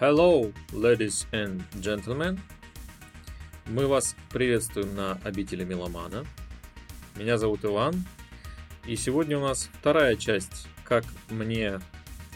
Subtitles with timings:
[0.00, 2.38] Hello, ladies and gentlemen.
[3.66, 6.24] Мы вас приветствуем на обители Меломана.
[7.16, 8.04] Меня зовут Иван.
[8.86, 11.80] И сегодня у нас вторая часть, как мне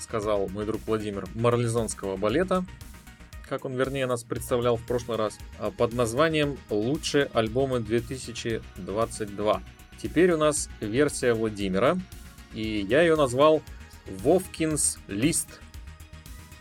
[0.01, 2.65] сказал мой друг Владимир, марлезонского балета,
[3.49, 9.61] как он вернее нас представлял в прошлый раз, а под названием «Лучшие альбомы 2022».
[10.03, 11.97] Теперь у нас версия Владимира,
[12.55, 13.63] и я ее назвал
[14.09, 15.61] «Вовкинс Лист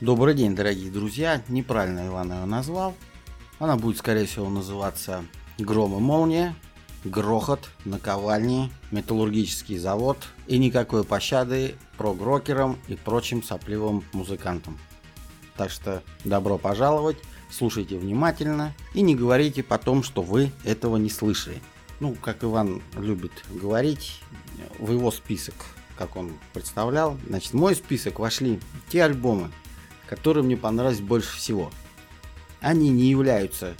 [0.01, 1.43] Добрый день, дорогие друзья.
[1.47, 2.95] Неправильно Иван ее назвал.
[3.59, 5.23] Она будет, скорее всего, называться
[5.59, 6.55] «Гром и молния»,
[7.03, 14.79] «Грохот», «Наковальни», «Металлургический завод» и никакой пощады прогрокерам и прочим сопливым музыкантам.
[15.55, 17.17] Так что добро пожаловать,
[17.51, 21.61] слушайте внимательно и не говорите потом, что вы этого не слышали.
[21.99, 24.19] Ну, как Иван любит говорить,
[24.79, 25.53] в его список,
[25.95, 28.59] как он представлял, значит, в мой список вошли
[28.89, 29.51] те альбомы,
[30.11, 31.71] которые мне понравились больше всего.
[32.59, 33.75] Они не являются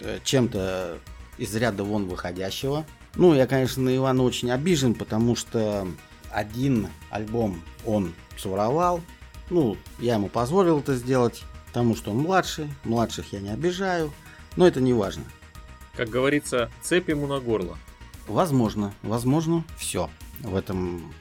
[0.00, 0.98] э, чем-то
[1.36, 2.86] из ряда вон выходящего.
[3.16, 5.86] Ну, я, конечно, на Ивана очень обижен, потому что
[6.30, 9.02] один альбом он своровал.
[9.50, 12.70] Ну, я ему позволил это сделать, потому что он младший.
[12.84, 14.10] Младших я не обижаю,
[14.56, 15.24] но это не важно.
[15.94, 17.76] Как говорится, цепь ему на горло.
[18.26, 20.08] Возможно, возможно, все
[20.40, 21.12] в этом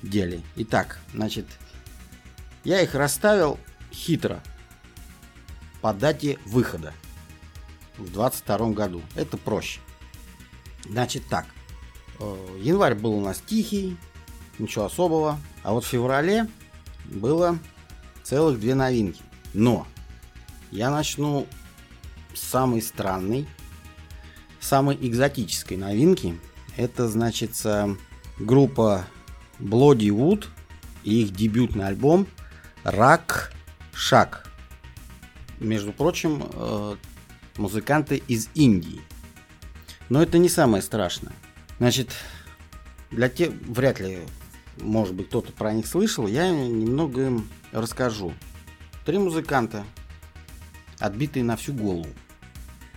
[0.00, 0.40] деле.
[0.56, 1.44] Итак, значит,
[2.66, 3.60] я их расставил
[3.92, 4.42] хитро
[5.80, 6.92] по дате выхода
[7.96, 9.02] в 22 году.
[9.14, 9.78] Это проще.
[10.84, 11.46] Значит так.
[12.18, 13.96] Э, январь был у нас тихий,
[14.58, 15.38] ничего особого.
[15.62, 16.48] А вот в феврале
[17.04, 17.56] было
[18.24, 19.22] целых две новинки.
[19.54, 19.86] Но
[20.72, 21.46] я начну
[22.34, 23.46] с самой странной,
[24.58, 26.36] самой экзотической новинки.
[26.76, 27.64] Это, значит,
[28.40, 29.06] группа
[29.60, 30.46] Bloody Wood
[31.04, 32.26] и их дебютный альбом
[32.86, 33.52] Рак
[33.92, 34.46] Шаг.
[35.58, 36.96] Между прочим, э,
[37.56, 39.00] музыканты из Индии.
[40.08, 41.32] Но это не самое страшное.
[41.78, 42.12] Значит,
[43.10, 44.20] для тех, вряд ли,
[44.76, 48.32] может быть, кто-то про них слышал, я немного им расскажу.
[49.04, 49.84] Три музыканта,
[51.00, 52.06] отбитые на всю голову.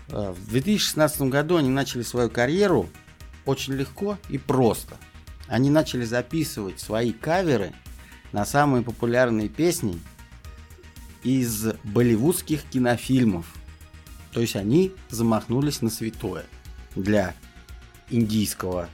[0.09, 2.87] Э, в 2016 году они начали свою карьеру
[3.43, 4.97] очень легко и просто.
[5.47, 7.73] Они начали записывать свои каверы–
[8.31, 9.99] на самые популярные песни
[11.23, 13.45] из болливудских кинофильмов.
[14.31, 16.45] То есть они замахнулись на святое
[16.95, 17.33] для
[18.09, 18.89] индийского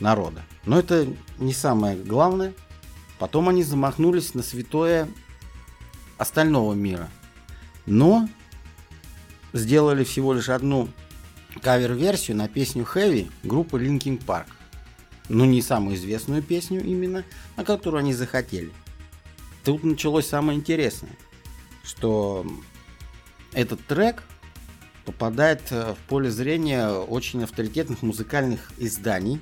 [0.00, 0.42] народа.
[0.64, 1.06] Но это
[1.38, 2.54] не самое главное.
[3.18, 5.08] Потом они замахнулись на святое
[6.16, 7.08] остального мира.
[7.86, 8.28] Но
[9.52, 10.88] сделали всего лишь одну
[11.62, 14.46] кавер-версию на песню Heavy группы Linkin Park
[15.28, 17.24] ну не самую известную песню именно,
[17.56, 18.70] а которую они захотели.
[19.64, 21.16] Тут началось самое интересное,
[21.84, 22.46] что
[23.52, 24.22] этот трек
[25.04, 29.40] попадает э, в поле зрения очень авторитетных музыкальных изданий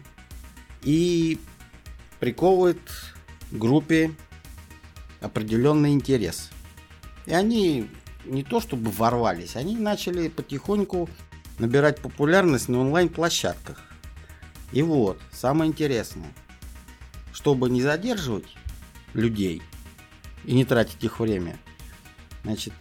[0.82, 1.38] и
[2.20, 2.80] приковывает
[3.50, 4.12] группе
[5.20, 6.50] определенный интерес.
[7.26, 7.88] И они
[8.24, 11.08] не то чтобы ворвались, они начали потихоньку
[11.58, 13.82] набирать популярность на онлайн-площадках.
[14.72, 16.32] И вот, самое интересное,
[17.32, 18.56] чтобы не задерживать
[19.14, 19.62] людей
[20.44, 21.58] и не тратить их время,
[22.42, 22.74] значит,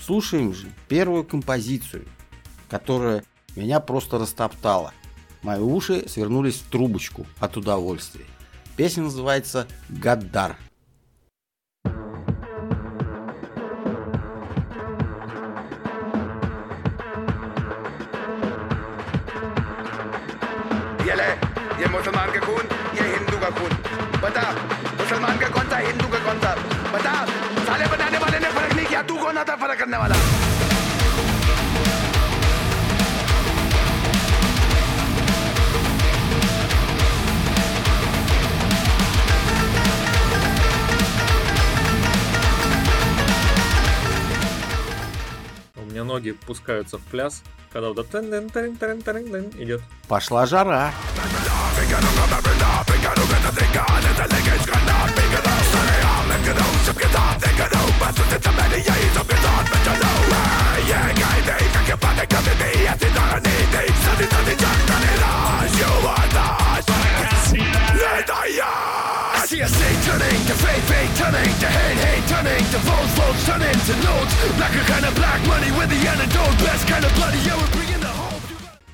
[0.00, 2.06] слушаем же первую композицию,
[2.68, 3.24] которая
[3.56, 4.92] меня просто растоптала.
[5.42, 8.26] Мои уши свернулись в трубочку от удовольствия.
[8.76, 10.56] Песня называется «Гаддар».
[29.88, 30.14] Карнавана.
[45.76, 47.42] У меня ноги пускаются в пляс,
[47.72, 48.20] когда вот это
[49.58, 49.80] идет.
[50.06, 50.92] Пошла жара.
[56.88, 57.77] Take it off, take it off.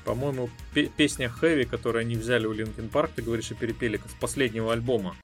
[0.05, 0.49] По-моему,
[0.97, 5.15] песня Heavy, которую они взяли у Linkin Park, ты говоришь, и перепели с последнего альбома.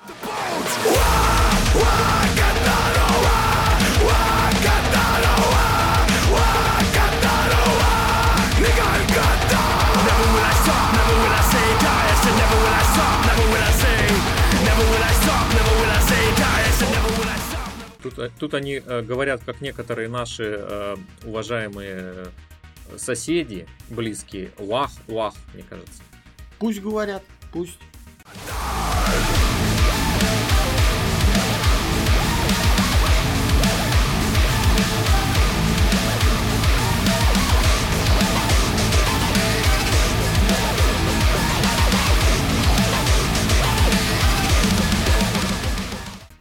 [0.83, 0.95] Why,
[1.75, 2.40] why,
[18.03, 22.25] Тут, э, тут они э, говорят, как некоторые наши э, уважаемые э,
[22.97, 24.51] соседи близкие.
[24.57, 26.01] Вах, вах, мне кажется.
[26.59, 27.77] Пусть говорят, пусть.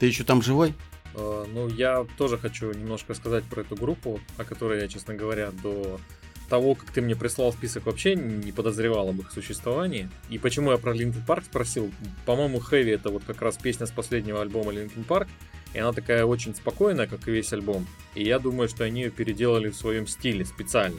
[0.00, 0.74] Ты еще там живой?
[1.14, 5.50] Э, Ну, я тоже хочу немножко сказать про эту группу, о которой я, честно говоря,
[5.62, 6.00] до
[6.48, 10.08] того, как ты мне прислал список, вообще не подозревал об их существовании.
[10.30, 11.92] И почему я про Linkin Park спросил?
[12.24, 15.28] По-моему, Heavy это вот как раз песня с последнего альбома Linkin Park,
[15.74, 17.86] и она такая очень спокойная, как и весь альбом.
[18.14, 20.98] И я думаю, что они ее переделали в своем стиле специально.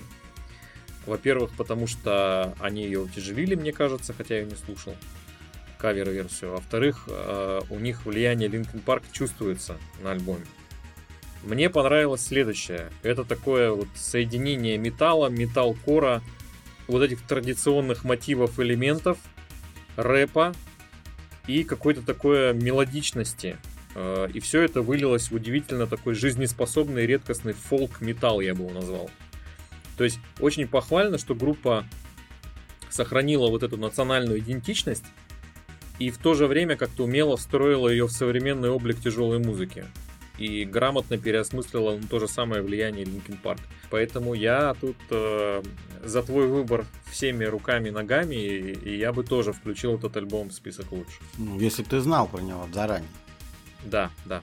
[1.08, 4.96] Во-первых, потому что они ее утяжелили, мне кажется, хотя я ее не слушал
[5.82, 6.52] кавер-версию.
[6.52, 10.46] Во-вторых, э, у них влияние Linkin Park чувствуется на альбоме.
[11.44, 12.92] Мне понравилось следующее.
[13.02, 16.22] Это такое вот соединение металла, металкора,
[16.88, 19.18] вот этих традиционных мотивов, элементов,
[19.96, 20.54] рэпа
[21.48, 23.58] и какой-то такой мелодичности.
[23.96, 29.10] Э, И все это вылилось в удивительно такой жизнеспособный, редкостный фолк-металл, я бы его назвал.
[29.98, 31.86] То есть очень похвально, что группа
[32.90, 35.06] сохранила вот эту национальную идентичность
[36.02, 39.86] и в то же время как-то умело встроила ее в современный облик тяжелой музыки.
[40.40, 43.60] И грамотно переосмыслила ну, то же самое влияние Linkin Park.
[43.92, 45.62] Поэтому я тут э,
[46.04, 50.50] за твой выбор всеми руками и ногами, и, и я бы тоже включил этот альбом
[50.50, 51.22] в список лучших.
[51.38, 53.10] Ну, если бы ты знал про него заранее.
[53.86, 54.42] Да, да.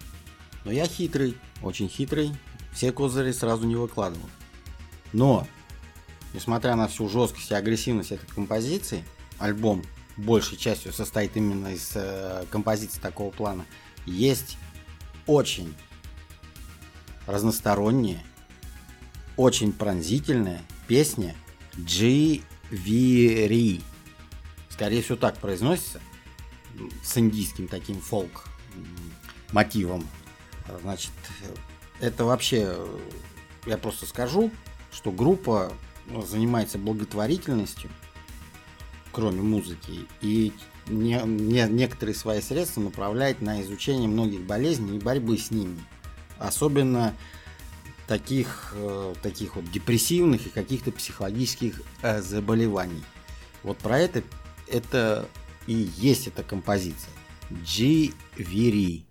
[0.64, 2.30] Но я хитрый, очень хитрый,
[2.72, 4.28] все козыри сразу не выкладывал.
[5.12, 5.48] Но,
[6.34, 9.02] несмотря на всю жесткость и агрессивность этой композиции,
[9.40, 9.82] альбом
[10.18, 13.64] большей частью состоит именно из э, композиций такого плана,
[14.04, 14.58] есть
[15.26, 15.74] очень
[17.26, 18.22] разносторонняя,
[19.36, 21.34] очень пронзительная песня
[21.78, 22.42] Дживири.
[24.68, 26.00] Скорее всего так произносится,
[27.02, 28.46] с индийским таким фолк
[29.52, 30.06] мотивом.
[30.82, 31.12] Значит,
[32.00, 32.98] это вообще, э,
[33.66, 34.50] я просто скажу,
[34.92, 35.72] что группа
[36.06, 37.90] ну, занимается благотворительностью,
[39.12, 40.52] кроме музыки, и
[40.86, 45.78] не, не- некоторые свои средства направляет на изучение многих болезней и борьбы с ними.
[46.38, 47.14] Особенно
[48.06, 53.02] таких, э, таких вот депрессивных и каких-то психологических э, заболеваний.
[53.62, 54.22] Вот про это
[54.70, 55.28] это
[55.66, 57.12] и есть эта композиция.
[57.64, 59.04] Дживири.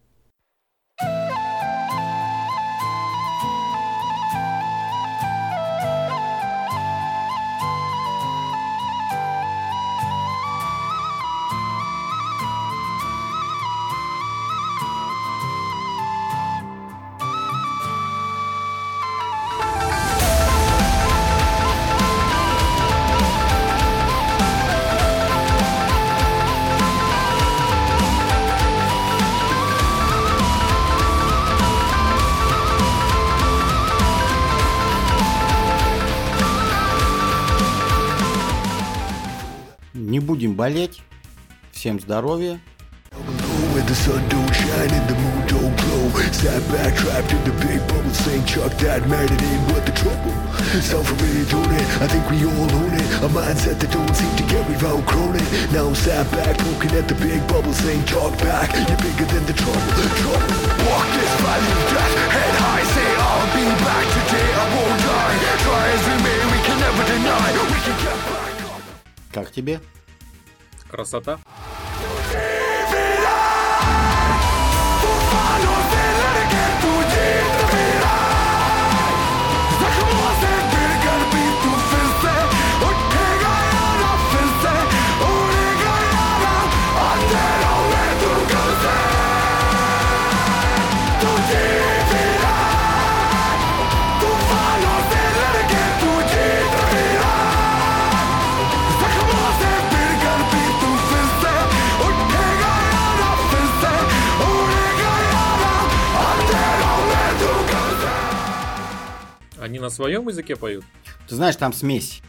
[40.57, 41.01] Болеть.
[41.71, 42.59] Всем здоровья.
[43.87, 47.79] The sun don't shine and the moon don't glow Sat back trapped in the big
[47.87, 50.33] bubble saying Chuck that man it ain't what the trouble
[50.81, 54.43] Self-really doing it, I think we all own it A mindset that don't seem to
[54.51, 58.35] get, we've outgrown it Now I'm sat back poking at the big bubble saying Chuck
[58.43, 60.51] back, you're bigger than the trouble, trouble
[60.83, 65.37] Walk this valley of death, head high Say I'll be back today, I won't die
[65.63, 68.47] Try as we may, we can never deny We can get back
[69.31, 69.79] Как тебе?
[70.89, 71.39] Красота.
[109.97, 110.85] Своем языке поют?
[111.27, 112.21] Ты знаешь, там смесь.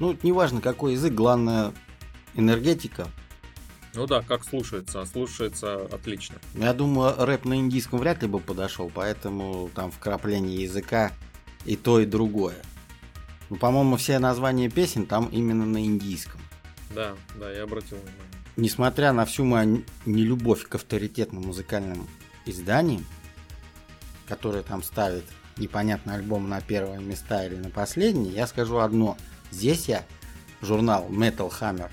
[0.00, 1.72] Ну, неважно какой язык, главное
[2.34, 3.08] энергетика.
[3.94, 6.36] Ну да, как слушается, а слушается отлично.
[6.54, 11.12] Я думаю, рэп на индийском вряд ли бы подошел, поэтому там вкрапление языка
[11.64, 12.56] и то, и другое.
[13.50, 16.40] Ну, по-моему, все названия песен там именно на индийском.
[16.92, 18.24] Да, да, я обратил внимание.
[18.56, 22.08] Несмотря на всю мою нелюбовь к авторитетным музыкальным
[22.46, 23.04] изданиям,
[24.26, 25.24] которые там ставят
[25.56, 29.16] непонятный альбом на первое места или на последнее, я скажу одно.
[29.50, 30.04] Здесь я
[30.60, 31.90] журнал Metal Hammer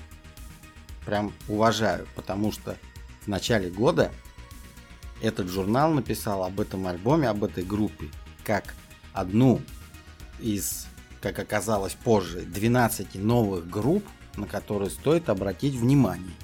[1.04, 2.76] прям уважаю, потому что
[3.22, 4.12] в начале года
[5.20, 8.08] этот журнал написал об этом альбоме, об этой группе,
[8.44, 8.74] как
[9.12, 9.60] одну
[10.40, 10.86] из,
[11.20, 14.04] как оказалось позже, 12 новых групп,
[14.36, 16.34] на которые стоит обратить внимание.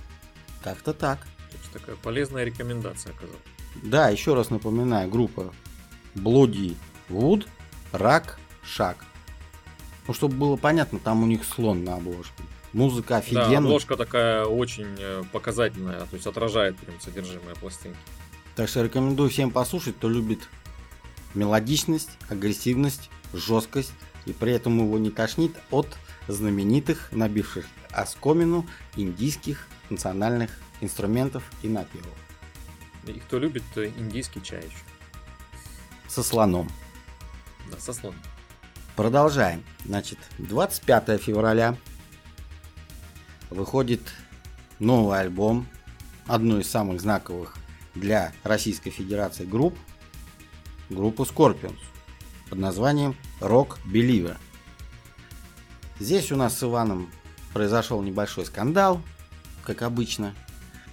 [0.62, 1.26] Как-то так.
[1.72, 3.42] Такая полезная рекомендация оказалась.
[3.82, 5.52] Да, еще раз напоминаю, группа
[6.14, 6.76] Bloody
[7.08, 7.46] Wood,
[7.92, 9.04] Рак, Шаг.
[10.06, 12.42] Ну, чтобы было понятно, там у них слон на обложке.
[12.72, 13.58] Музыка Да, офигенная.
[13.58, 17.98] обложка такая очень э, показательная, то есть отражает прям содержимое пластинки.
[18.56, 20.48] Так что рекомендую всем послушать, кто любит
[21.34, 23.92] мелодичность, агрессивность, жесткость,
[24.26, 25.96] и при этом его не тошнит от
[26.26, 30.50] знаменитых, набивших оскомину индийских национальных
[30.80, 32.16] инструментов и напевов.
[33.06, 34.76] И кто любит индийский чай еще.
[36.08, 36.68] Со слоном.
[37.70, 38.20] Да, со слоном.
[38.96, 39.64] Продолжаем.
[39.84, 41.76] Значит, 25 февраля
[43.50, 44.00] выходит
[44.78, 45.66] новый альбом
[46.26, 47.56] одной из самых знаковых
[47.94, 49.76] для Российской Федерации групп,
[50.90, 51.78] группы Scorpions
[52.50, 54.36] под названием Rock Believer.
[56.00, 57.10] Здесь у нас с Иваном
[57.52, 59.00] произошел небольшой скандал,
[59.64, 60.34] как обычно.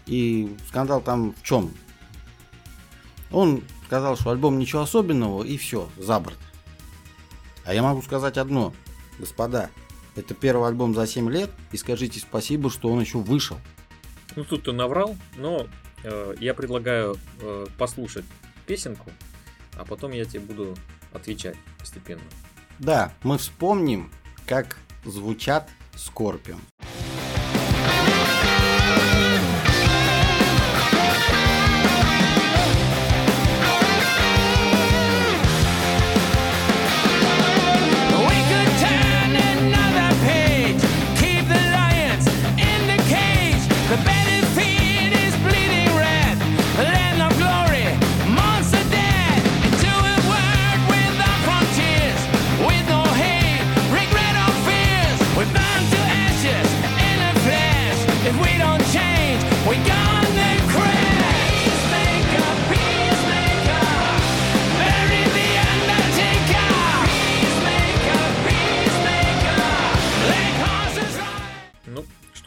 [0.05, 1.72] И скандал там в чем?
[3.32, 6.38] Он сказал, что альбом ничего особенного и все, за борт.
[7.65, 8.74] А я могу сказать одно,
[9.17, 9.69] господа,
[10.15, 13.57] это первый альбом за 7 лет, и скажите спасибо, что он еще вышел.
[14.36, 15.67] Ну тут ты наврал, но
[16.03, 18.25] э, я предлагаю э, послушать
[18.67, 19.12] песенку,
[19.77, 20.75] а потом я тебе буду
[21.12, 22.24] отвечать постепенно.
[22.79, 24.12] Да, мы вспомним,
[24.45, 26.60] как звучат Скорпион.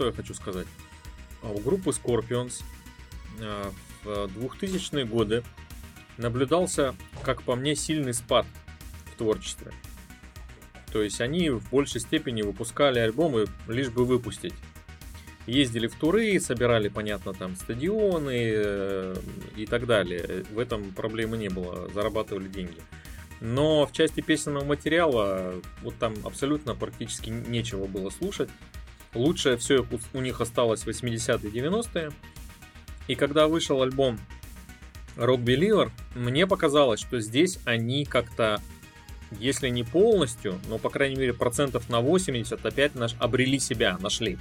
[0.08, 0.66] Я хочу сказать.
[1.42, 2.62] А У группы Scorpions
[3.40, 3.72] а,
[4.04, 5.42] в 2000-е годы
[6.16, 8.46] наблюдался, как по мне, сильный спад
[9.12, 9.72] в творчестве.
[10.92, 14.54] То есть они в большей степени выпускали альбомы лишь бы выпустить.
[15.46, 19.16] Ездили в туры, собирали, понятно, там стадионы э,
[19.56, 20.44] и так далее.
[20.50, 22.76] В этом проблемы не было, зарабатывали деньги.
[23.40, 28.50] Но в части песенного материала вот там абсолютно практически нечего было слушать.
[29.14, 32.12] Лучшее все у них осталось 80-е 90-е.
[33.06, 34.18] И когда вышел альбом
[35.16, 38.60] Rock Believer, мне показалось, что здесь они как-то,
[39.32, 44.38] если не полностью, но по крайней мере процентов на 80 опять наш, обрели себя, нашли.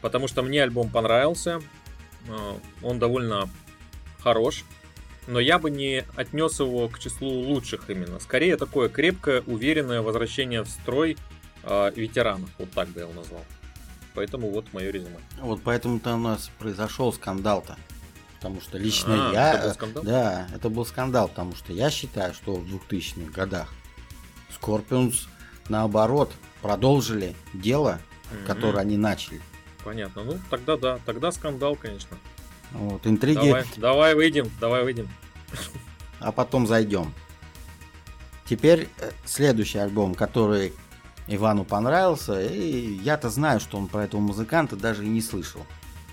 [0.00, 1.60] Потому что мне альбом понравился,
[2.28, 3.48] э, он довольно
[4.20, 4.64] хорош,
[5.26, 8.20] но я бы не отнес его к числу лучших именно.
[8.20, 11.16] Скорее такое крепкое, уверенное возвращение в строй
[11.62, 13.44] э, ветеранов, вот так бы я его назвал.
[14.14, 15.18] Поэтому вот мое резюме.
[15.40, 17.76] Вот поэтому-то у нас произошел скандал-то.
[18.36, 19.52] Потому что лично А, я...
[19.54, 20.02] это был скандал?
[20.04, 23.72] Да, это был скандал, потому что я считаю, что в 2000-х годах
[24.60, 25.26] Scorpions,
[25.68, 28.00] наоборот, продолжили дело,
[28.32, 28.46] Мгм.
[28.46, 29.40] которое они начали.
[29.84, 30.22] Понятно.
[30.24, 32.16] Ну, тогда да, тогда скандал, конечно.
[32.72, 35.08] Вот, интриги, Давай, давай выйдем, давай выйдем.
[36.20, 37.14] а потом зайдем.
[38.48, 40.72] Теперь э, следующий альбом, который
[41.28, 45.64] Ивану понравился, и я-то знаю, что он про этого музыканта даже и не слышал.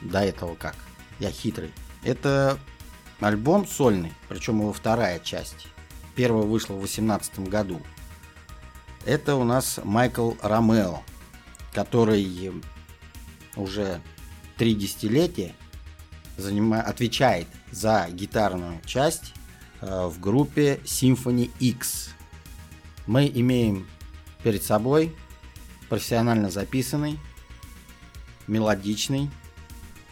[0.01, 0.75] До этого как.
[1.19, 1.71] Я хитрый.
[2.03, 2.59] Это
[3.21, 5.67] альбом сольный, причем его вторая часть.
[6.15, 7.81] Первая вышла в 2018 году.
[9.05, 11.01] Это у нас Майкл Ромео,
[11.73, 12.51] который
[13.55, 14.01] уже
[14.57, 15.53] три десятилетия
[16.37, 19.33] занима- отвечает за гитарную часть
[19.81, 22.09] э, в группе Symphony X.
[23.07, 23.87] Мы имеем
[24.45, 25.11] перед собой
[25.89, 27.17] профессионально записанный,
[28.45, 29.31] мелодичный,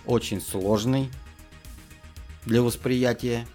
[0.07, 1.11] очень сложный
[2.43, 3.45] для восприятия.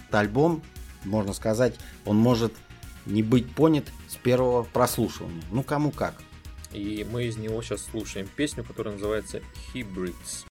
[0.00, 0.60] Этот альбом,
[1.04, 2.52] можно сказать, он может
[3.06, 5.40] не быть понят с первого прослушивания.
[5.52, 6.20] Ну, кому как.
[6.72, 9.40] И мы из него сейчас слушаем песню, которая называется
[9.72, 10.46] Hybrids.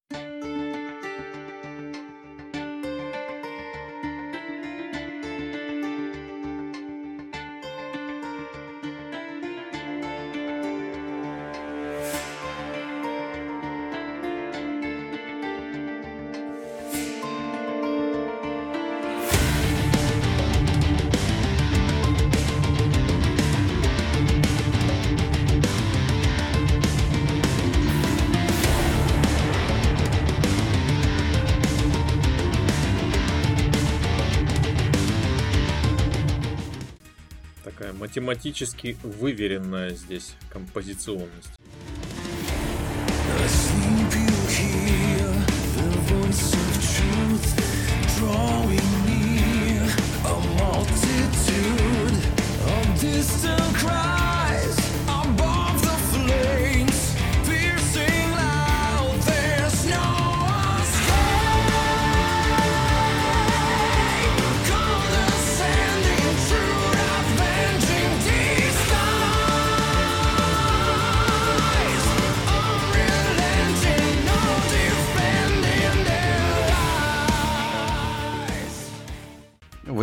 [38.32, 41.61] Математически выверенная здесь композиционность.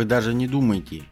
[0.00, 1.02] Вы даже не думайте.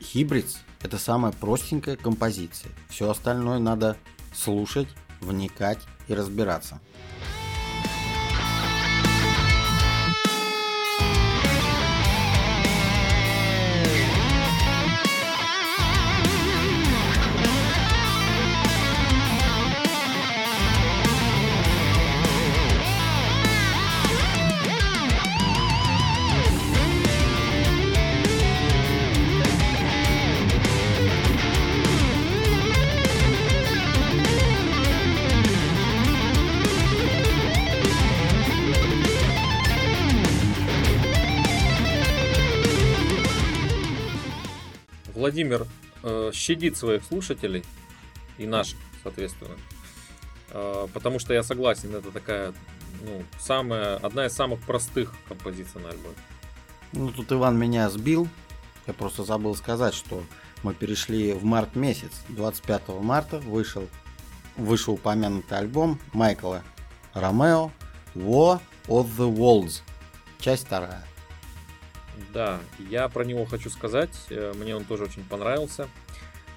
[0.00, 2.72] Хибридс– это самая простенькая композиция.
[2.88, 3.98] Все остальное надо
[4.32, 4.88] слушать,
[5.20, 6.80] вникать и разбираться.
[45.40, 45.66] Владимир
[46.02, 47.64] э, щадит своих слушателей
[48.36, 49.56] и наших, соответственно.
[50.50, 52.52] Э, потому что я согласен, это такая,
[53.02, 56.14] ну, самая, одна из самых простых композиций на альбоме.
[56.92, 58.28] Ну, тут Иван меня сбил.
[58.86, 60.22] Я просто забыл сказать, что
[60.62, 62.12] мы перешли в март месяц.
[62.28, 63.88] 25 марта вышел
[64.56, 66.62] вышел упомянутый альбом Майкла
[67.14, 67.70] Ромео
[68.14, 69.80] War of the Worlds.
[70.38, 71.09] Часть вторая.
[72.32, 74.10] Да, я про него хочу сказать.
[74.30, 75.88] э, Мне он тоже очень понравился.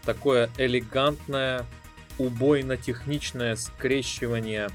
[0.04, 1.66] Такое элегантное,
[2.18, 4.70] убойно-техничное скрещивание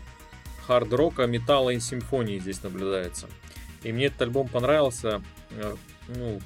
[0.66, 3.28] хард-рока, металла и симфонии здесь наблюдается.
[3.82, 5.76] И мне этот альбом понравился, э,
[6.08, 6.40] ну,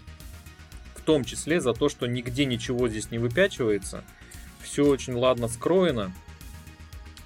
[0.94, 4.04] в том числе за то, что нигде ничего здесь не выпячивается.
[4.62, 6.12] Все очень ладно скроено.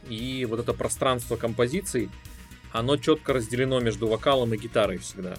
[0.08, 2.08] И вот это пространство композиций,
[2.72, 5.36] оно четко разделено между вокалом и гитарой всегда.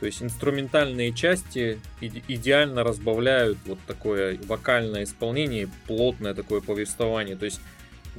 [0.00, 7.34] То есть инструментальные части иде- идеально разбавляют вот такое вокальное исполнение, плотное такое повествование.
[7.36, 7.60] То есть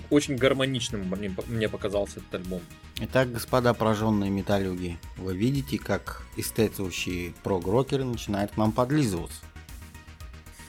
[0.10, 1.12] очень гармоничным
[1.48, 2.62] мне показался этот альбом.
[3.00, 9.42] Итак, господа прожженные металлюги, вы видите, как эстетствующие прог-рокеры начинают к нам подлизываться.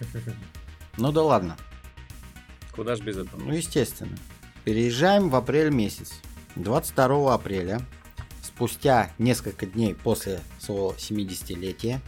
[0.97, 1.57] Ну да ладно,
[2.73, 3.41] Куда ж без этого?
[3.41, 4.17] ну естественно.
[4.65, 6.13] Переезжаем в апрель месяц.
[6.57, 7.81] 22 апреля,
[8.59, 12.01] спустя несколько дней после своего 70-летия,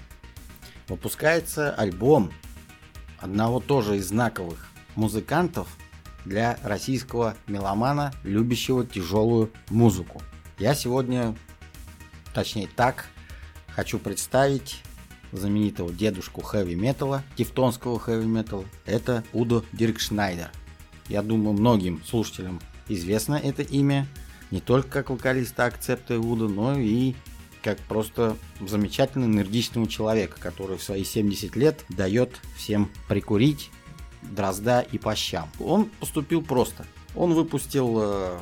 [0.88, 2.32] выпускается альбом
[3.20, 5.68] одного тоже из знаковых музыкантов
[6.24, 10.20] для российского меломана, любящего тяжелую музыку.
[10.58, 11.36] Я сегодня,
[12.34, 13.06] точнее так,
[13.68, 14.82] хочу представить
[15.30, 18.64] знаменитого дедушку хэви-металла, тевтонского хэви-металла.
[18.86, 20.50] Это Удо Диркшнайдер.
[21.06, 24.08] Я думаю, многим слушателям известно это имя,
[24.50, 27.14] не только как вокалиста акцепта Уда, но и
[27.62, 33.70] как просто замечательно энергичного человека, который в свои 70 лет дает всем прикурить
[34.22, 35.48] дрозда и по щам.
[35.58, 36.86] Он поступил просто.
[37.14, 38.38] Он выпустил э,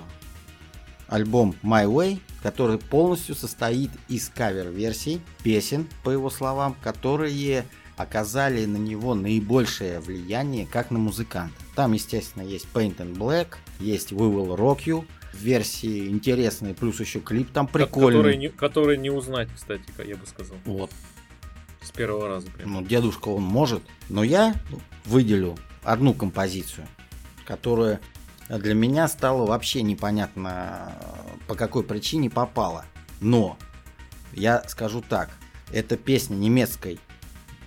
[1.09, 7.65] альбом My Way, который полностью состоит из кавер-версий песен, по его словам, которые
[7.97, 11.55] оказали на него наибольшее влияние как на музыканта.
[11.75, 17.21] Там, естественно, есть Paint and Black, есть We Will Rock You, версии интересные, плюс еще
[17.21, 18.19] клип там прикольный.
[18.19, 20.57] Который не, который не узнать, кстати, я бы сказал.
[20.65, 20.91] Вот.
[21.81, 22.73] С первого раза прям.
[22.73, 24.55] Ну, дедушка он может, но я
[25.05, 26.87] выделю одну композицию,
[27.45, 28.01] которая
[28.49, 30.93] для меня стало вообще непонятно,
[31.47, 32.85] по какой причине попала.
[33.21, 33.59] Но
[34.33, 35.31] я скажу так,
[35.73, 36.99] это песня немецкой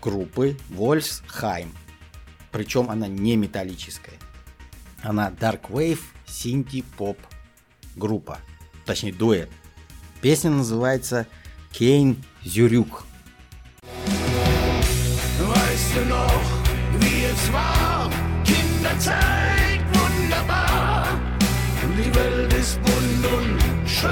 [0.01, 1.71] группы Вольсхайм.
[2.51, 4.15] Причем она не металлическая.
[5.03, 7.17] Она Dark Wave Синти Поп
[7.95, 8.39] группа.
[8.85, 9.49] Точнее, дуэт.
[10.21, 11.27] Песня называется
[11.71, 13.05] Кейн Зюрюк.
[15.39, 16.41] Weißt du noch,
[16.99, 18.09] wie es war?
[18.43, 21.07] Kinderzeit, wunderbar.
[21.97, 24.11] Die Welt ist bunt und schön.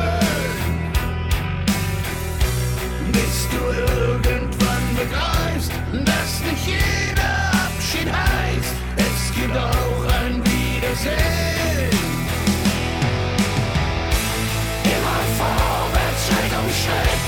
[3.11, 5.71] Bis du irgendwann begreifst,
[6.05, 8.75] dass nicht jeder Abschied heißt.
[8.97, 11.58] Es gibt auch ein Wiedersehen.
[16.91, 17.19] Um.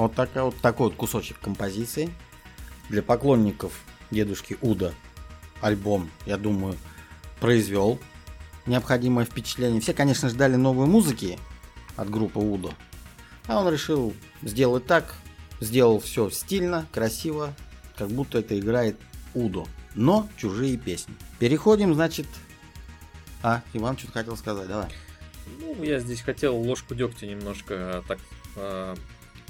[0.00, 2.08] Вот, такая, вот такой вот кусочек композиции.
[2.88, 4.94] Для поклонников дедушки Уда
[5.60, 6.78] альбом, я думаю,
[7.38, 7.98] произвел
[8.66, 9.80] необходимое впечатление.
[9.80, 11.38] Все, конечно, ждали новой музыки
[11.96, 12.70] от группы Уда.
[13.46, 15.14] А он решил сделать так,
[15.60, 17.54] сделал все стильно, красиво,
[17.96, 18.96] как будто это играет
[19.34, 19.66] Удо.
[19.94, 21.14] Но чужие песни.
[21.38, 22.26] Переходим, значит...
[23.42, 24.90] А, Иван что-то хотел сказать, давай.
[25.60, 28.18] Ну, я здесь хотел ложку дегтя немножко так
[28.56, 28.94] э,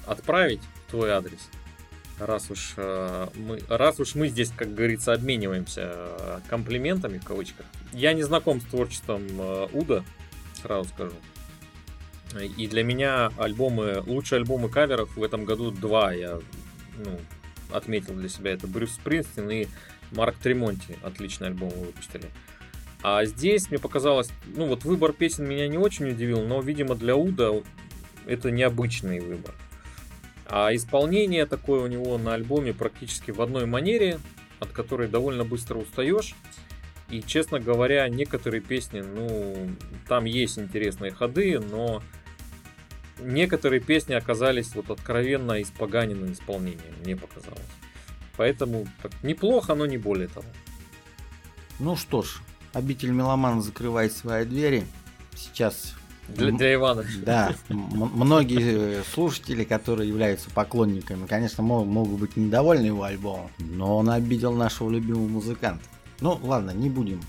[0.07, 1.41] отправить в твой адрес.
[2.19, 7.67] Раз уж, э, мы, раз уж мы здесь, как говорится, обмениваемся э, комплиментами в кавычках.
[7.93, 10.05] Я не знаком с творчеством э, Уда,
[10.63, 11.15] сразу скажу.
[12.57, 16.39] И для меня альбомы, лучшие альбомы каверов в этом году два я
[16.99, 17.19] ну,
[17.73, 18.53] отметил для себя.
[18.53, 19.67] Это Брюс Спринстин и
[20.13, 20.97] Марк Тремонти.
[21.03, 22.27] Отличный альбом выпустили.
[23.03, 27.17] А здесь мне показалось, ну вот выбор песен меня не очень удивил, но, видимо, для
[27.17, 27.51] Уда
[28.27, 29.55] это необычный выбор.
[30.47, 34.21] А исполнение такое у него на альбоме практически в одной манере,
[34.59, 36.35] от которой довольно быстро устаешь.
[37.11, 39.69] И, честно говоря, некоторые песни, ну,
[40.07, 42.03] там есть интересные ходы, но
[43.19, 47.61] некоторые песни оказались вот откровенно испоганенным исполнением, мне показалось.
[48.37, 50.47] Поэтому так, неплохо, но не более того.
[51.79, 52.41] Ну что ж,
[52.73, 54.85] обитель меломана закрывает свои двери.
[55.35, 55.95] Сейчас
[56.29, 57.05] Для, для Ивана.
[57.25, 63.99] Да, многие э, слушатели, которые являются поклонниками, конечно, мо- могут быть недовольны его альбомом, но
[63.99, 65.85] он обидел нашего любимого музыканта.
[66.21, 67.21] Ну, ладно, не будем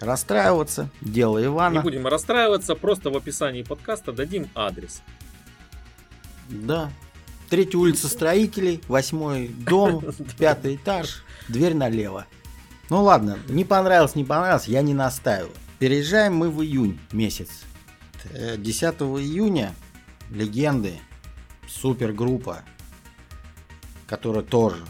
[0.00, 0.88] расстраиваться.
[1.00, 1.80] Дело Не Ивана.
[1.82, 5.02] будем расстраиваться, просто в описании подкаста дадим адрес.
[6.48, 6.90] Да.
[7.50, 10.04] Третья улица строителей, восьмой дом,
[10.38, 12.26] пятый этаж, дверь налево.
[12.90, 15.52] Ну ладно, не понравилось, не понравилось, я не настаиваю.
[15.78, 17.48] Переезжаем мы в июнь месяц.
[18.32, 19.74] Э, 10 июня
[20.30, 20.94] легенды,
[21.68, 22.62] супергруппа,
[24.06, 24.84] которая тоже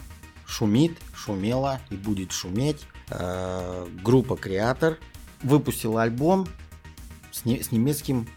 [0.45, 2.85] шумит, шумела и будет шуметь.
[3.11, 4.97] Э, группа Креатор
[5.41, 6.47] выпустила альбом
[7.31, 8.27] с, не- с немецким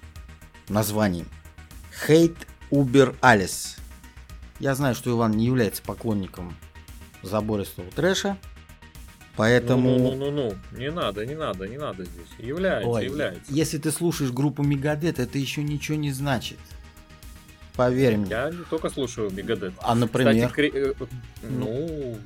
[0.69, 1.27] названием
[2.07, 2.37] Hate
[2.71, 3.79] Uber Alles.
[4.61, 6.57] Я знаю, что Иван не является поклонником
[7.23, 8.39] забористого трэша,
[9.37, 9.99] поэтому...
[9.99, 12.29] Ну-ну-ну-ну, не надо, не надо, не надо здесь.
[12.39, 13.53] Является, Ой, является.
[13.53, 16.59] если ты слушаешь группу Мегадет, это еще ничего не значит.
[17.75, 18.31] Поверь мне.
[18.31, 19.75] Я не только слушаю Мегадет.
[19.79, 20.49] А, например...
[20.49, 21.07] Кстати, кре- э,
[21.43, 22.19] ну,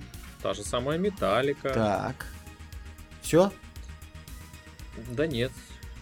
[0.42, 1.70] та же самая Металлика.
[1.70, 2.26] Так.
[3.26, 3.50] Все?
[5.10, 5.50] Да нет.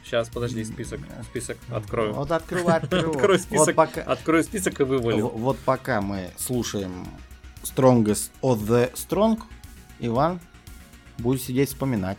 [0.05, 2.13] Сейчас, подожди, список, список открою.
[2.13, 3.41] Вот открывай, открывай.
[3.49, 5.29] Вот пока- открою список и вывалю.
[5.29, 7.07] В- Вот пока мы слушаем
[7.63, 9.41] Strongest of the Strong,
[10.01, 10.39] Иван
[11.17, 12.19] будет сидеть вспоминать.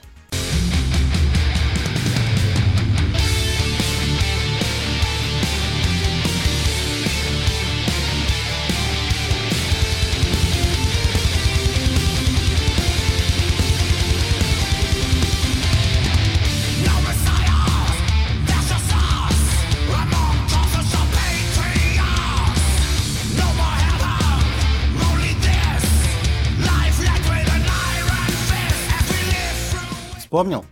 [30.35, 30.65] Вспомнил?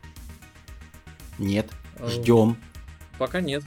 [1.40, 1.72] Нет.
[1.98, 2.58] Э, Ждем.
[3.18, 3.64] Пока нет.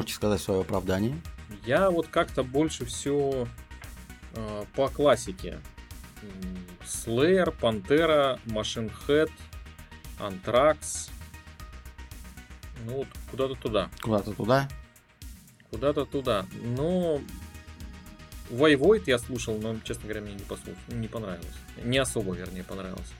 [0.00, 1.14] Можете сказать свое оправдание?
[1.66, 3.46] Я вот как-то больше все
[4.74, 5.60] по классике
[6.86, 9.30] Slayer, Pantera, Machine Head,
[10.18, 11.10] Anthrax.
[12.86, 13.90] Ну, вот куда-то туда.
[14.00, 14.68] Куда-то туда.
[15.70, 16.46] Куда-то туда.
[16.62, 17.20] Но
[18.50, 20.76] Void я слушал, но, честно говоря, мне не, послуш...
[20.88, 21.46] не понравилось.
[21.84, 23.12] Не особо, вернее, понравилось.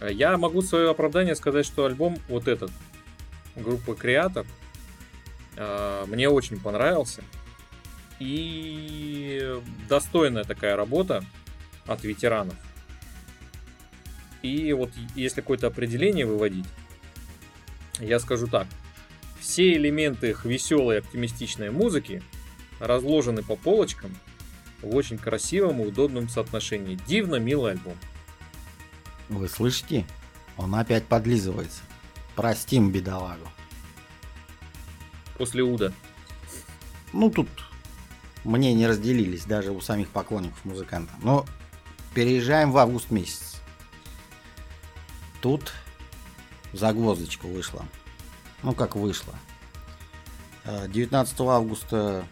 [0.00, 2.70] Э, Я могу свое оправдание сказать, что альбом вот этот
[3.56, 4.67] группы Креатор э,
[6.06, 7.22] мне очень понравился.
[8.20, 11.24] И достойная такая работа
[11.86, 12.56] от ветеранов.
[14.42, 16.66] И вот если какое-то определение выводить,
[18.00, 18.66] я скажу так.
[19.40, 22.22] Все элементы их веселой оптимистичной музыки
[22.80, 24.16] разложены по полочкам
[24.82, 26.98] в очень красивом и удобном соотношении.
[27.06, 27.96] Дивно милый альбом.
[29.28, 30.06] Вы слышите?
[30.56, 31.82] Он опять подлизывается.
[32.34, 33.48] Простим бедолагу.
[35.38, 35.92] После Уда.
[37.12, 37.48] Ну, тут
[38.44, 41.12] мнения разделились даже у самих поклонников музыканта.
[41.22, 41.46] Но
[42.14, 43.60] переезжаем в август месяц.
[45.40, 45.72] Тут
[46.72, 47.86] загвоздочка вышла.
[48.62, 49.34] Ну, как вышла.
[50.64, 52.26] Э, 19 августа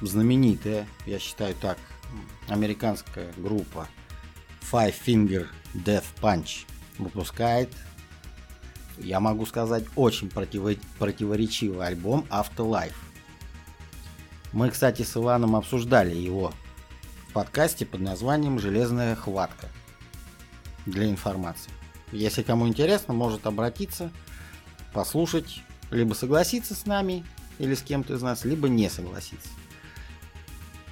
[0.00, 1.78] знаменитая, я считаю так,
[2.48, 3.88] американская группа
[4.60, 6.66] Five Finger Death Punch
[6.98, 7.70] выпускает,
[8.98, 12.94] я могу сказать, очень противо- противоречивый альбом Afterlife.
[14.52, 16.52] Мы, кстати, с Иваном обсуждали его
[17.28, 19.68] в подкасте под названием «Железная хватка»
[20.86, 21.70] для информации.
[22.12, 24.10] Если кому интересно, может обратиться,
[24.92, 27.24] послушать, либо согласиться с нами
[27.58, 29.48] или с кем-то из нас, либо не согласиться.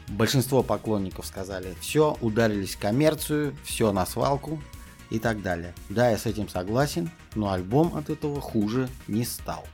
[0.09, 4.63] Большинство поклонников сказали, все, ударились в коммерцию, все на свалку
[5.11, 5.75] и так далее.
[5.89, 9.67] Да, я с этим согласен, но альбом от этого хуже не стал.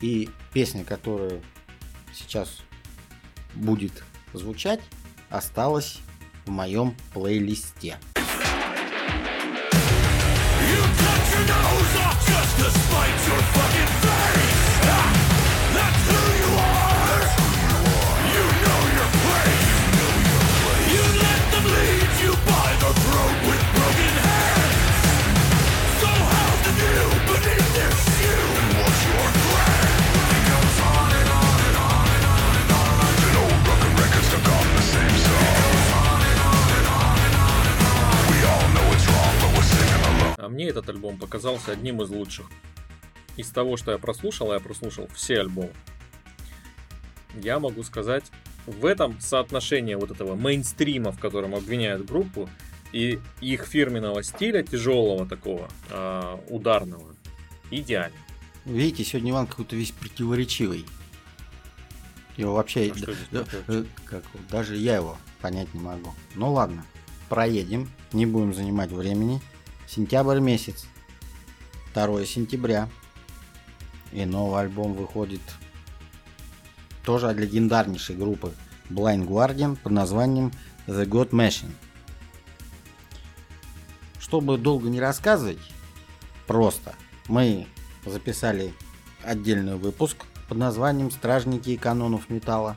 [0.00, 1.40] И песня, которая
[2.12, 2.58] сейчас
[3.54, 4.80] будет звучать,
[5.30, 5.98] осталась
[6.46, 7.98] в моем плейлисте.
[10.68, 13.97] You cut your nose off just to spite your fucking
[40.48, 42.46] А мне этот альбом показался одним из лучших.
[43.36, 45.74] Из того, что я прослушал, я прослушал все альбомы.
[47.34, 48.24] Я могу сказать,
[48.64, 52.48] в этом соотношение вот этого мейнстрима, в котором обвиняют группу,
[52.92, 57.14] и их фирменного стиля, тяжелого такого, а, ударного,
[57.70, 58.16] идеально.
[58.64, 60.86] Видите, сегодня Иван какой-то весь противоречивый.
[62.38, 62.90] Его вообще...
[62.90, 63.64] А да- противоречиво?
[63.68, 66.14] э, как даже я его понять не могу.
[66.36, 66.86] Ну ладно,
[67.28, 69.42] проедем, не будем занимать времени.
[69.88, 70.86] Сентябрь месяц.
[71.94, 72.90] 2 сентября.
[74.12, 75.40] И новый альбом выходит
[77.04, 78.52] тоже от легендарнейшей группы
[78.90, 80.52] Blind Guardian под названием
[80.86, 81.72] The God Machine.
[84.18, 85.58] Чтобы долго не рассказывать,
[86.46, 86.94] просто
[87.26, 87.66] мы
[88.04, 88.74] записали
[89.22, 92.76] отдельный выпуск под названием «Стражники канонов металла».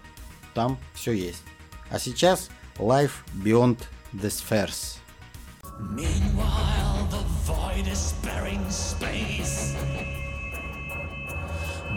[0.53, 1.43] Там все есть.
[1.89, 3.79] А сейчас Life Beyond
[4.13, 4.97] the Spheres.
[5.79, 6.70] Meanwhile,
[8.69, 9.75] space.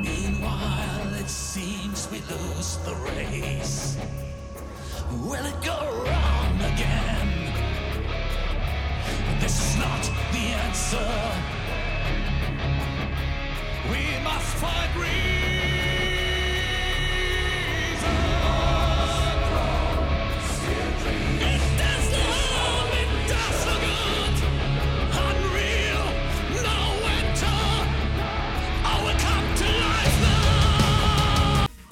[0.01, 3.97] Meanwhile, it seems we lose the race.
[5.23, 7.53] Will it go wrong again?
[9.41, 11.11] This is not the answer.
[13.91, 15.15] We must find reason.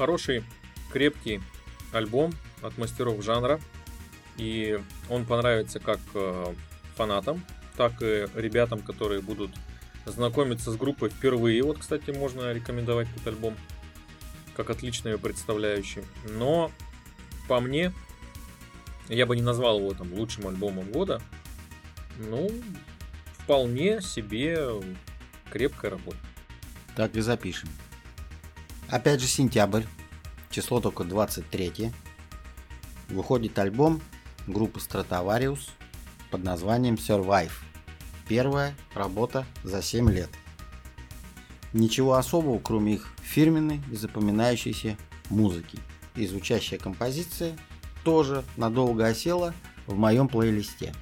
[0.03, 0.43] Хороший,
[0.93, 1.41] крепкий
[1.93, 3.61] альбом от мастеров жанра.
[4.37, 6.55] И он понравится как э,
[6.97, 7.45] фанатам,
[7.77, 9.53] так и ребятам, которые будут
[10.05, 11.63] знакомиться с группой впервые.
[11.63, 13.55] Вот, кстати, можно рекомендовать этот альбом
[14.57, 16.03] как отлично ее представляющий.
[16.25, 16.73] Но
[17.47, 17.93] по мне,
[19.09, 21.23] я бы не назвал его там лучшим альбомом года.
[22.19, 22.51] Ну,
[23.35, 24.69] вполне себе
[25.49, 26.19] крепкая работа.
[26.97, 27.69] Так и запишем.
[28.93, 29.85] Опять же сентябрь,
[30.51, 31.93] число только 23.
[33.09, 34.03] Выходит альбом
[34.47, 35.71] группы Stratovarius
[36.31, 37.53] под названием Survive.
[38.29, 40.29] Первая работа за 7 лет.
[41.73, 44.99] Ничего особого, кроме их фирменной и запоминающейся
[45.31, 45.79] музыки.
[46.15, 47.57] И звучащая композиция
[48.05, 49.55] тоже надолго осела
[49.87, 50.95] в моем плейлисте.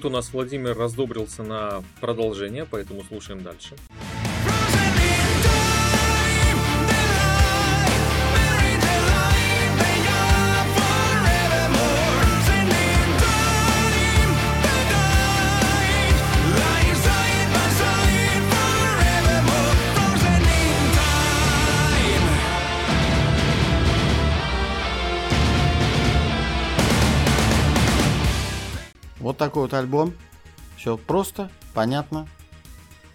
[0.00, 3.76] Тут у нас Владимир раздобрился на продолжение, поэтому слушаем дальше.
[3.88, 4.09] Frozen
[29.30, 30.12] Вот такой вот альбом.
[30.76, 32.26] Все просто, понятно.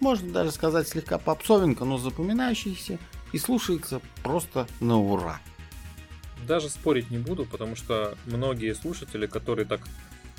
[0.00, 2.98] Можно даже сказать слегка попсовенько, но запоминающийся
[3.32, 5.40] и слушается просто на ура.
[6.48, 9.82] Даже спорить не буду, потому что многие слушатели, которые так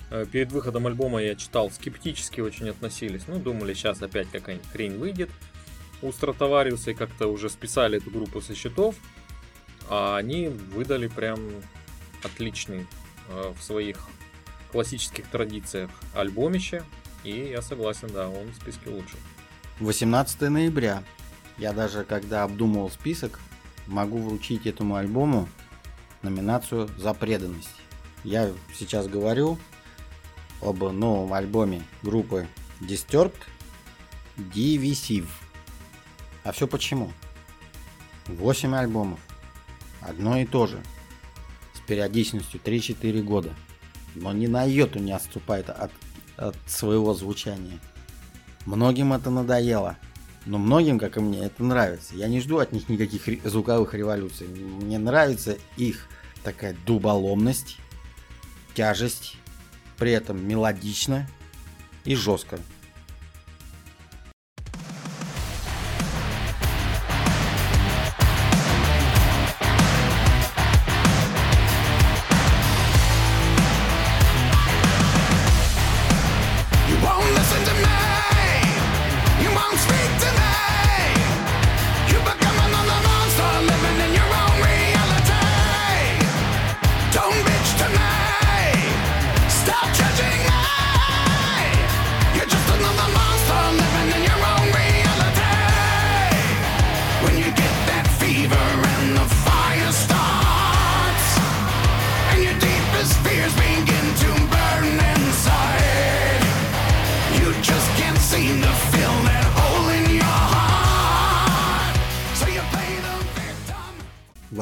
[0.09, 3.27] э, перед выходом альбома я читал, скептически очень относились.
[3.27, 5.29] Ну, думали, сейчас опять какая-нибудь хрень выйдет
[6.01, 8.95] у Стратовариуса и как-то уже списали эту группу со счетов.
[9.91, 11.39] А они выдали прям
[12.23, 12.87] отличный
[13.29, 14.09] э, в своих
[14.71, 16.83] классических традициях альбомище.
[17.23, 19.19] И я согласен, да, он в списке лучших.
[19.79, 21.03] 18 ноября.
[21.57, 23.39] Я даже когда обдумывал список,
[23.87, 25.49] могу вручить этому альбому
[26.21, 27.75] номинацию за преданность.
[28.23, 29.57] Я сейчас говорю
[30.61, 32.47] об новом альбоме группы
[32.81, 33.35] Disturbed
[34.37, 35.27] Divisive.
[36.43, 37.11] А все почему?
[38.27, 39.19] 8 альбомов.
[40.01, 40.81] Одно и то же.
[41.73, 43.53] С периодичностью 3-4 года.
[44.15, 45.91] Но ни на йоту не отступает от,
[46.37, 47.79] от своего звучания.
[48.65, 49.97] Многим это надоело.
[50.45, 52.15] Но многим, как и мне, это нравится.
[52.15, 54.47] Я не жду от них никаких звуковых революций.
[54.47, 56.07] Мне нравится их
[56.43, 57.77] такая дуболомность,
[58.73, 59.35] тяжесть,
[59.97, 61.27] при этом мелодично
[62.05, 62.59] и жестко.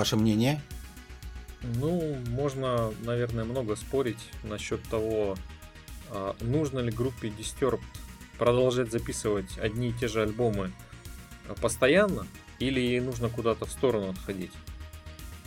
[0.06, 0.62] Ваше мнение?
[1.63, 5.36] Ну, можно, наверное, много спорить насчет того,
[6.12, 7.82] а, нужно ли группе Disturbed
[8.38, 10.72] продолжать записывать одни и те же альбомы
[11.50, 12.28] а, постоянно,
[12.60, 14.52] или ей нужно куда-то в сторону отходить.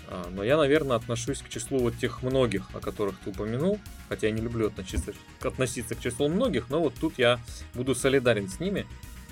[0.08, 4.26] А, Но я, наверное, отношусь к числу вот тех многих, о которых ты упомянул, хотя
[4.26, 7.38] я не люблю относиться, относиться к числу многих, но вот тут я
[7.74, 8.88] буду солидарен с ними.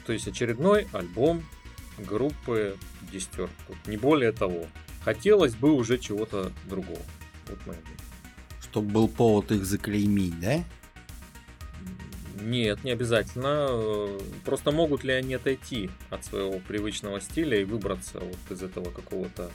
[0.06, 1.44] То есть очередной альбом
[1.98, 2.76] группы
[3.10, 3.50] Disturbed.
[3.86, 4.68] Не более того.
[5.06, 6.98] Хотелось бы уже чего-то другого.
[7.46, 7.96] Вот мое мнение.
[8.60, 10.64] Чтобы был повод их заклеймить, да?
[12.40, 14.18] Нет, не обязательно.
[14.44, 19.52] Просто могут ли они отойти от своего привычного стиля и выбраться вот из этого какого-то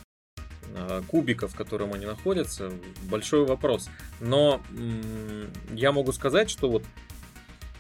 [0.73, 2.71] э, кубика, в котором они находятся,
[3.09, 3.89] большой вопрос.
[4.21, 4.61] Но
[5.73, 6.86] я могу сказать, что вот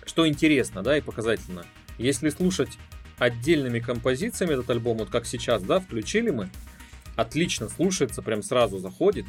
[0.05, 1.65] что интересно, да, и показательно.
[1.97, 2.77] Если слушать
[3.17, 6.49] отдельными композициями этот альбом, вот как сейчас, да, включили мы,
[7.15, 9.25] отлично слушается, прям сразу заходит.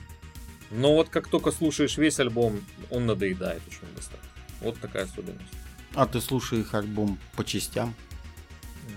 [0.71, 4.19] Но вот как только слушаешь весь альбом, он надоедает очень быстро.
[4.61, 5.53] Вот такая особенность.
[5.95, 7.95] А ты слушай их альбом по частям.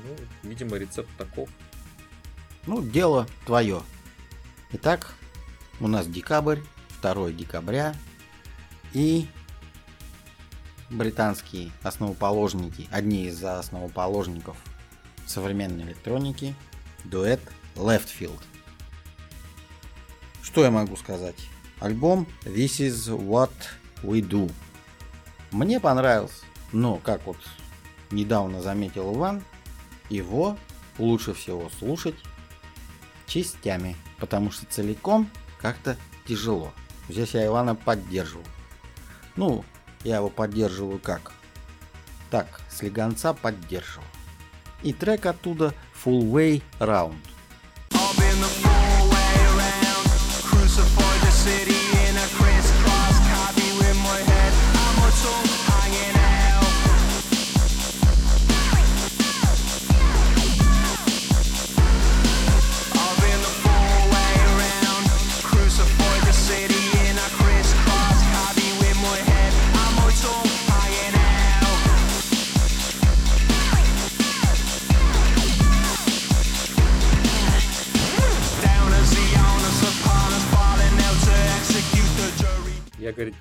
[0.03, 1.49] Ну, видимо, рецепт таков.
[2.65, 3.81] Ну, дело твое.
[4.71, 5.13] Итак,
[5.79, 6.59] у нас декабрь,
[7.01, 7.93] 2 декабря.
[8.93, 9.27] И
[10.89, 14.55] британские основоположники, одни из основоположников
[15.25, 16.55] современной электроники,
[17.03, 17.41] дуэт
[17.75, 18.41] Leftfield.
[20.46, 21.36] Что я могу сказать?
[21.80, 23.52] Альбом This is What
[24.04, 24.52] We Do.
[25.52, 27.38] Мне понравился, но, как вот
[28.12, 29.43] недавно заметил Иван,
[30.08, 30.56] его
[31.00, 32.16] лучше всего слушать
[33.26, 36.72] частями, потому что целиком как-то тяжело.
[37.10, 38.46] Здесь я Ивана поддерживаю.
[39.36, 39.66] Ну,
[40.04, 41.34] я его поддерживаю как?
[42.30, 44.08] Так, слегонца поддерживаю.
[44.84, 45.74] И трек оттуда
[46.06, 47.18] Full Way Round.
[47.91, 48.64] I've been the
[51.46, 51.74] city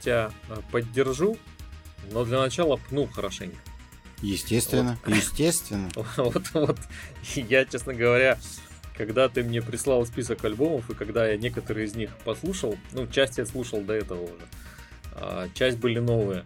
[0.05, 1.37] тебя э, поддержу,
[2.13, 3.57] но для начала пну хорошенько.
[4.23, 5.91] Естественно, естественно.
[6.17, 6.79] Вот, вот.
[7.35, 8.39] Я, честно говоря,
[8.97, 13.39] когда ты мне прислал список альбомов, и когда я некоторые из них послушал, ну, часть
[13.39, 14.47] я слушал до этого уже,
[15.13, 16.45] а часть были новые.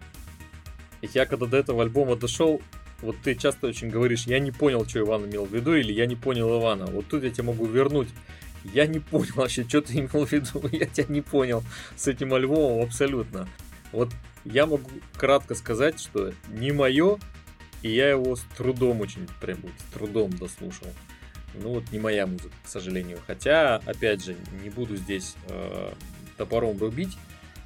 [1.01, 2.61] И я когда до этого альбома дошел,
[3.01, 6.05] вот ты часто очень говоришь, я не понял, что Иван имел в виду, или я
[6.05, 6.85] не понял Ивана.
[6.87, 8.09] Вот тут я тебе могу вернуть.
[8.73, 10.67] Я не понял вообще, что ты имел в виду.
[10.71, 11.63] Я тебя не понял
[11.95, 13.47] с этим альбомом абсолютно.
[13.91, 14.09] Вот
[14.45, 17.17] я могу кратко сказать, что не мое,
[17.81, 20.87] и я его с трудом очень, прям с трудом дослушал.
[21.55, 23.19] Ну вот не моя музыка, к сожалению.
[23.25, 25.93] Хотя, опять же, не буду здесь э,
[26.37, 27.17] топором рубить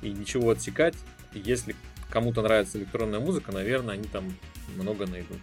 [0.01, 0.95] и ничего отсекать.
[1.33, 1.75] Если
[2.09, 4.33] кому-то нравится электронная музыка, наверное, они там
[4.77, 5.39] много найдут.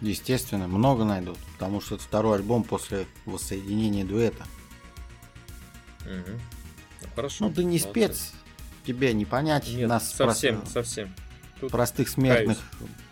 [0.00, 1.38] Естественно, много найдут.
[1.54, 4.44] Потому что это второй альбом после воссоединения дуэта.
[6.04, 6.40] Мгм.
[7.02, 7.44] Ну, хорошо.
[7.46, 7.88] Ну ты не молодцы.
[7.90, 8.32] спец,
[8.86, 9.68] тебе не понять.
[9.68, 11.14] Нет, нас совсем, прост- совсем.
[11.60, 12.58] Тут простых смертных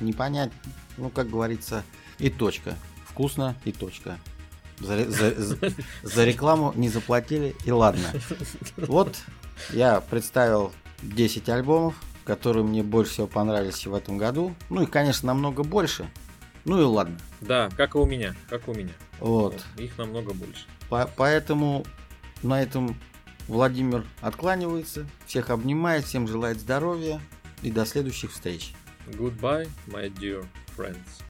[0.00, 0.50] не понять.
[0.96, 1.84] Ну, как говорится,
[2.18, 2.76] и точка.
[3.06, 4.18] Вкусно и точка.
[4.80, 5.58] За, за- за-
[6.02, 8.08] за рекламу не заплатили, и ладно.
[8.76, 9.16] Вот
[9.70, 10.72] я представил
[11.02, 14.54] 10 альбомов, которые мне больше всего понравились в этом году.
[14.68, 16.08] Ну, их, конечно, намного больше.
[16.64, 17.18] Ну и ладно.
[17.40, 18.92] Да, как и у меня, как и у меня.
[19.18, 19.64] Вот.
[19.78, 20.64] Их намного больше.
[20.88, 21.84] По- поэтому
[22.42, 22.96] на этом
[23.48, 25.06] Владимир откланивается.
[25.26, 27.20] Всех обнимает, всем желает здоровья
[27.62, 28.74] и до следующих встреч.
[29.08, 30.96] Goodbye, my dear friends.